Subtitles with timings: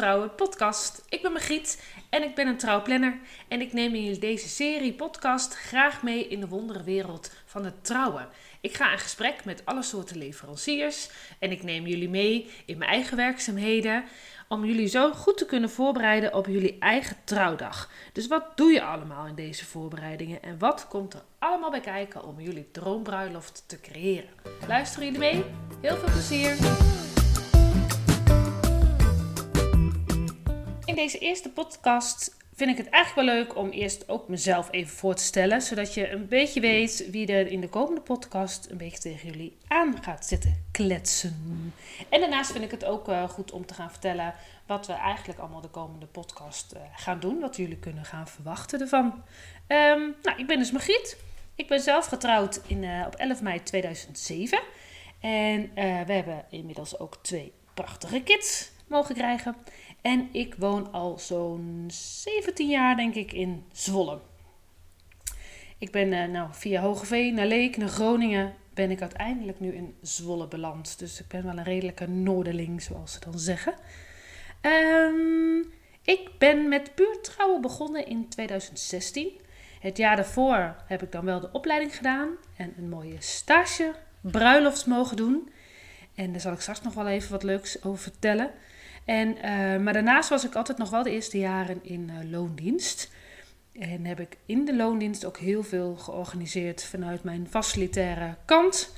[0.00, 1.04] Trouwen podcast.
[1.08, 3.18] Ik ben Margriet en ik ben een trouwplanner.
[3.48, 8.28] En ik neem in deze serie podcast graag mee in de wonderenwereld van het trouwen.
[8.60, 12.90] Ik ga in gesprek met alle soorten leveranciers en ik neem jullie mee in mijn
[12.90, 14.04] eigen werkzaamheden
[14.48, 17.90] om jullie zo goed te kunnen voorbereiden op jullie eigen trouwdag.
[18.12, 22.24] Dus wat doe je allemaal in deze voorbereidingen en wat komt er allemaal bij kijken
[22.24, 24.30] om jullie droombruiloft te creëren?
[24.68, 25.44] Luisteren jullie mee?
[25.80, 26.56] Heel veel plezier!
[31.00, 35.14] Deze eerste podcast vind ik het eigenlijk wel leuk om eerst ook mezelf even voor
[35.14, 38.98] te stellen, zodat je een beetje weet wie er in de komende podcast een beetje
[38.98, 41.72] tegen jullie aan gaat zitten kletsen.
[42.08, 44.34] En daarnaast vind ik het ook uh, goed om te gaan vertellen
[44.66, 48.80] wat we eigenlijk allemaal de komende podcast uh, gaan doen, wat jullie kunnen gaan verwachten
[48.80, 49.06] ervan.
[49.06, 51.16] Um, nou, ik ben dus Margriet.
[51.54, 54.60] Ik ben zelf getrouwd in, uh, op 11 mei 2007.
[55.20, 55.70] En
[56.06, 59.56] we hebben inmiddels ook twee prachtige kids mogen krijgen.
[60.02, 64.18] En ik woon al zo'n 17 jaar, denk ik, in Zwolle.
[65.78, 69.94] Ik ben uh, nou, via Hogeveen naar Leek, naar Groningen, ben ik uiteindelijk nu in
[70.02, 70.98] Zwolle beland.
[70.98, 73.74] Dus ik ben wel een redelijke noorderling, zoals ze dan zeggen.
[74.62, 79.40] Um, ik ben met buurtrouwen begonnen in 2016.
[79.80, 84.86] Het jaar daarvoor heb ik dan wel de opleiding gedaan en een mooie stage bruiloft
[84.86, 85.50] mogen doen.
[86.14, 88.50] En daar zal ik straks nog wel even wat leuks over vertellen.
[89.10, 93.12] En, uh, maar daarnaast was ik altijd nog wel de eerste jaren in uh, loondienst.
[93.72, 98.94] En heb ik in de loondienst ook heel veel georganiseerd vanuit mijn facilitaire kant.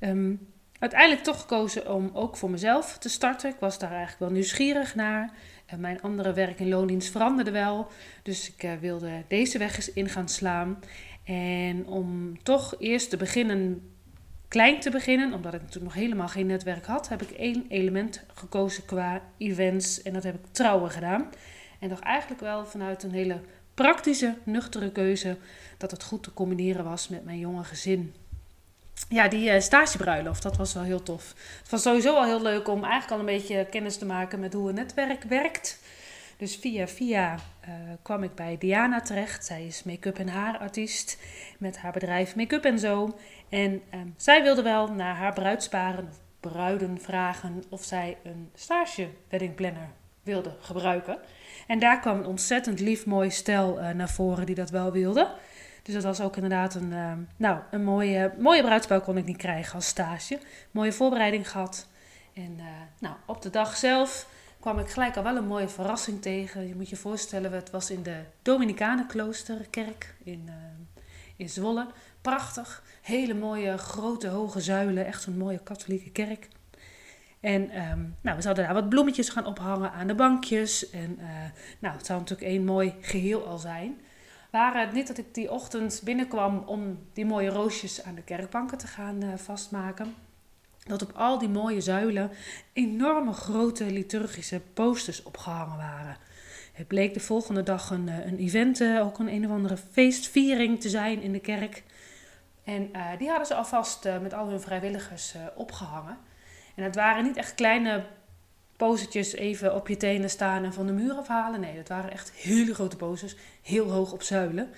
[0.00, 3.50] Um, uiteindelijk toch gekozen om ook voor mezelf te starten.
[3.50, 5.32] Ik was daar eigenlijk wel nieuwsgierig naar.
[5.66, 7.88] En mijn andere werk in loondienst veranderde wel.
[8.22, 10.78] Dus ik uh, wilde deze weg eens in gaan slaan.
[11.24, 13.91] En om toch eerst te beginnen
[14.52, 18.24] klein te beginnen, omdat ik natuurlijk nog helemaal geen netwerk had, heb ik één element
[18.34, 21.30] gekozen qua events en dat heb ik trouwen gedaan.
[21.78, 23.40] En toch eigenlijk wel vanuit een hele
[23.74, 25.36] praktische, nuchtere keuze
[25.78, 28.14] dat het goed te combineren was met mijn jonge gezin.
[29.08, 31.34] Ja, die uh, stagebruiloft, dat was wel heel tof.
[31.60, 34.52] Het was sowieso wel heel leuk om eigenlijk al een beetje kennis te maken met
[34.52, 35.78] hoe een netwerk werkt.
[36.42, 39.44] Dus via via uh, kwam ik bij Diana terecht.
[39.44, 41.18] Zij is make-up en haarartiest
[41.58, 43.18] met haar bedrijf Make-up en Zo.
[43.48, 49.08] En um, zij wilde wel naar haar bruidsparen of bruiden vragen of zij een stage
[49.28, 49.88] wedding planner
[50.22, 51.18] wilde gebruiken.
[51.66, 55.34] En daar kwam een ontzettend lief mooi stel uh, naar voren die dat wel wilde.
[55.82, 59.74] Dus dat was ook inderdaad een, uh, nou, een mooie, mooie kon ik niet krijgen
[59.74, 60.38] als stage.
[60.70, 61.88] Mooie voorbereiding gehad.
[62.34, 62.64] En uh,
[62.98, 64.26] nou, op de dag zelf
[64.62, 66.68] kwam ik gelijk al wel een mooie verrassing tegen.
[66.68, 70.54] Je moet je voorstellen, het was in de Dominicanenkloosterkerk in, uh,
[71.36, 71.86] in Zwolle.
[72.20, 72.82] Prachtig.
[73.02, 75.06] Hele mooie, grote, hoge zuilen.
[75.06, 76.48] Echt een mooie katholieke kerk.
[77.40, 80.90] En um, nou, we zouden daar wat bloemetjes gaan ophangen aan de bankjes.
[80.90, 81.26] En uh,
[81.78, 84.00] nou, het zou natuurlijk één mooi geheel al zijn.
[84.50, 88.78] Waar het niet dat ik die ochtend binnenkwam om die mooie roosjes aan de kerkbanken
[88.78, 90.14] te gaan uh, vastmaken
[90.88, 92.30] dat op al die mooie zuilen
[92.72, 96.16] enorme grote liturgische posters opgehangen waren.
[96.72, 99.76] Het bleek de volgende dag een, eh, een event, eh, ook een een of andere
[99.76, 101.82] feestviering te zijn in de kerk.
[102.64, 106.18] En uh, die hadden ze alvast met al hun vrijwilligers opgehangen.
[106.74, 108.04] En het waren niet echt kleine
[108.76, 111.60] postertjes even op je tenen staan en van de muur afhalen.
[111.60, 114.70] Nee, dat waren echt hele grote posters, heel hoog op zuilen.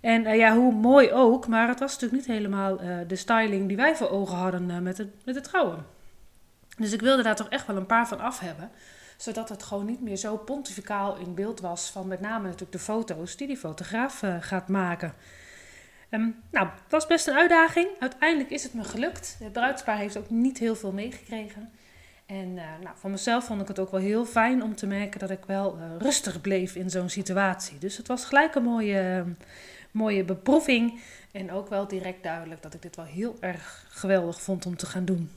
[0.00, 3.68] En uh, ja, hoe mooi ook, maar het was natuurlijk niet helemaal uh, de styling
[3.68, 5.86] die wij voor ogen hadden uh, met, het, met het trouwen.
[6.76, 8.70] Dus ik wilde daar toch echt wel een paar van af hebben,
[9.16, 12.78] zodat het gewoon niet meer zo pontificaal in beeld was van met name natuurlijk de
[12.78, 15.14] foto's die die fotograaf gaat maken.
[16.10, 17.88] Um, nou, het was best een uitdaging.
[17.98, 19.36] Uiteindelijk is het me gelukt.
[19.42, 21.70] Het bruidspaar heeft ook niet heel veel meegekregen.
[22.26, 25.30] En nou, van mezelf vond ik het ook wel heel fijn om te merken dat
[25.30, 27.78] ik wel rustig bleef in zo'n situatie.
[27.78, 29.24] Dus het was gelijk een mooie
[29.90, 31.00] mooie beproeving.
[31.32, 34.86] En ook wel direct duidelijk dat ik dit wel heel erg geweldig vond om te
[34.86, 35.30] gaan doen.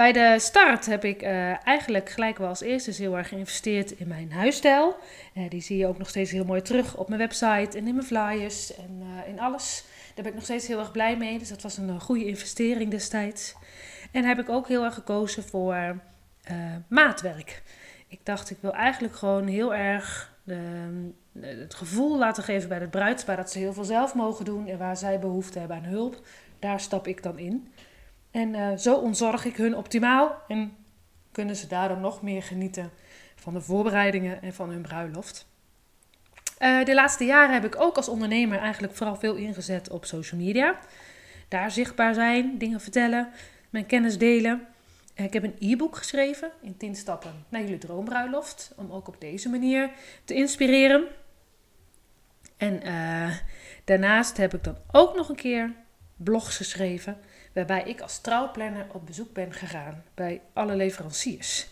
[0.00, 4.08] Bij de start heb ik uh, eigenlijk gelijk wel als eerste heel erg geïnvesteerd in
[4.08, 4.96] mijn huisstijl.
[5.34, 7.94] Uh, die zie je ook nog steeds heel mooi terug op mijn website en in
[7.94, 9.84] mijn flyers en uh, in alles.
[10.14, 11.38] Daar ben ik nog steeds heel erg blij mee.
[11.38, 13.54] Dus dat was een goede investering destijds.
[14.12, 16.00] En heb ik ook heel erg gekozen voor
[16.88, 17.62] maatwerk.
[18.08, 20.29] Ik dacht, ik wil eigenlijk gewoon heel erg
[21.40, 24.78] het gevoel laten geven bij het bruidspaar dat ze heel veel zelf mogen doen en
[24.78, 26.26] waar zij behoefte hebben aan hulp,
[26.58, 27.72] daar stap ik dan in.
[28.30, 30.76] En uh, zo ontzorg ik hun optimaal en
[31.32, 32.90] kunnen ze daardoor nog meer genieten
[33.34, 35.48] van de voorbereidingen en van hun bruiloft.
[36.58, 40.40] Uh, de laatste jaren heb ik ook als ondernemer eigenlijk vooral veel ingezet op social
[40.40, 40.78] media.
[41.48, 43.28] Daar zichtbaar zijn, dingen vertellen,
[43.70, 44.66] mijn kennis delen.
[45.14, 48.72] Ik heb een e-book geschreven in 10 stappen naar jullie droombruiloft.
[48.76, 49.90] Om ook op deze manier
[50.24, 51.04] te inspireren.
[52.56, 53.36] En uh,
[53.84, 55.74] daarnaast heb ik dan ook nog een keer
[56.16, 57.18] blogs geschreven.
[57.54, 61.68] Waarbij ik als trouwplanner op bezoek ben gegaan bij alle leveranciers.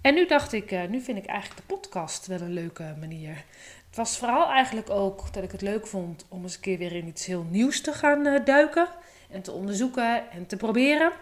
[0.00, 3.44] En nu dacht ik, uh, nu vind ik eigenlijk de podcast wel een leuke manier.
[3.86, 6.92] Het was vooral eigenlijk ook dat ik het leuk vond om eens een keer weer
[6.92, 8.88] in iets heel nieuws te gaan uh, duiken.
[9.30, 11.12] En te onderzoeken en te proberen.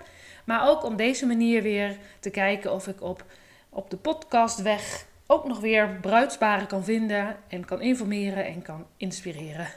[0.45, 3.25] Maar ook om deze manier weer te kijken of ik op,
[3.69, 9.69] op de podcastweg ook nog weer bruidsbaren kan vinden en kan informeren en kan inspireren.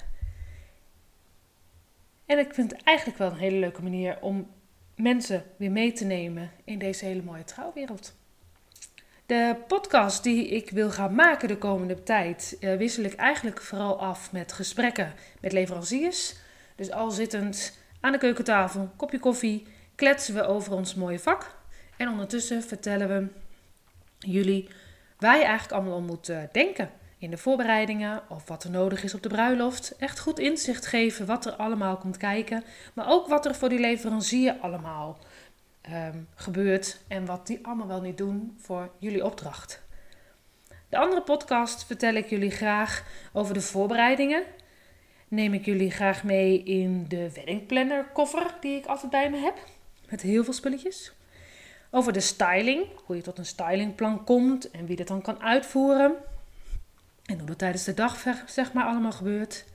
[2.26, 4.52] En ik vind het eigenlijk wel een hele leuke manier om
[4.96, 8.16] mensen weer mee te nemen in deze hele mooie trouwwereld.
[9.26, 14.00] De podcast die ik wil gaan maken de komende tijd uh, wissel ik eigenlijk vooral
[14.00, 16.36] af met gesprekken met leveranciers.
[16.76, 19.68] Dus al zittend aan de keukentafel, kopje koffie,
[20.04, 21.56] kletsen we over ons mooie vak.
[21.98, 23.28] En ondertussen vertellen we
[24.20, 24.70] jullie
[25.18, 29.04] waar je eigenlijk allemaal om moet eh, denken in de voorbereidingen of wat er nodig
[29.04, 29.96] is op de bruiloft.
[29.98, 32.64] Echt goed inzicht geven wat er allemaal komt kijken,
[32.94, 35.18] maar ook wat er voor die leverancier allemaal
[35.92, 39.82] um, gebeurt en wat die allemaal wel niet doen voor jullie opdracht.
[40.90, 44.44] De andere podcast vertel ik jullie graag over de voorbereidingen.
[45.28, 49.73] Neem ik jullie graag mee in de weddingplanner koffer die ik altijd bij me heb.
[50.14, 51.12] Met heel veel spulletjes.
[51.92, 56.16] Over de styling, hoe je tot een stylingplan komt en wie dat dan kan uitvoeren.
[57.26, 59.66] En hoe dat tijdens de dag zeg maar allemaal gebeurt.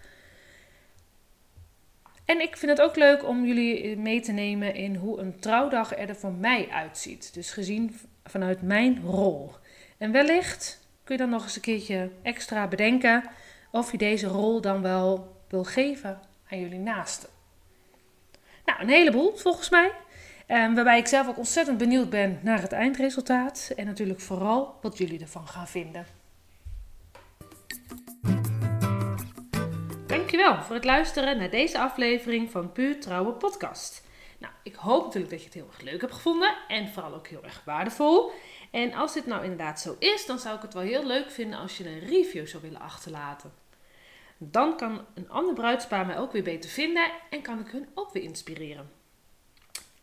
[2.25, 5.97] En ik vind het ook leuk om jullie mee te nemen in hoe een trouwdag
[5.97, 7.35] er voor mij uitziet.
[7.35, 9.53] Dus gezien vanuit mijn rol.
[9.97, 13.31] En wellicht kun je dan nog eens een keertje extra bedenken
[13.71, 16.21] of je deze rol dan wel wil geven
[16.51, 17.29] aan jullie naasten.
[18.65, 19.93] Nou, een heleboel volgens mij.
[20.49, 23.73] Um, waarbij ik zelf ook ontzettend benieuwd ben naar het eindresultaat.
[23.77, 26.07] En natuurlijk vooral wat jullie ervan gaan vinden.
[30.07, 34.07] Dankjewel voor het luisteren naar deze aflevering van Puur Trouwe Podcast.
[34.39, 37.29] Nou, ik hoop natuurlijk dat je het heel erg leuk hebt gevonden en vooral ook
[37.29, 38.31] heel erg waardevol.
[38.71, 41.59] En als dit nou inderdaad zo is, dan zou ik het wel heel leuk vinden
[41.59, 43.53] als je een review zou willen achterlaten.
[44.39, 48.13] Dan kan een ander bruidspaar mij ook weer beter vinden en kan ik hun ook
[48.13, 48.98] weer inspireren.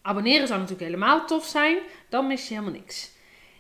[0.06, 1.78] Abonneren zou natuurlijk helemaal tof zijn,
[2.10, 3.12] dan mis je helemaal niks.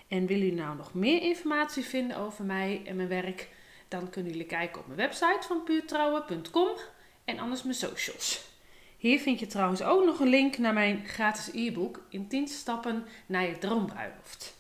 [0.07, 3.49] En willen jullie nou nog meer informatie vinden over mij en mijn werk?
[3.87, 6.69] Dan kunnen jullie kijken op mijn website van puurtrouwen.com
[7.25, 8.43] en anders mijn socials.
[8.97, 13.05] Hier vind je trouwens ook nog een link naar mijn gratis e-book in 10 stappen
[13.25, 14.55] naar je droombruiloft.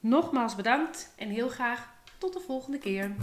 [0.00, 3.14] Nogmaals bedankt en heel graag tot de volgende keer.